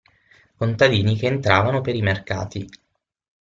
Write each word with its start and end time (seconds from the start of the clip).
Contadini 0.55 1.15
che 1.15 1.27
entravano 1.27 1.81
per 1.81 1.93
i 1.93 2.01
mercati. 2.01 2.67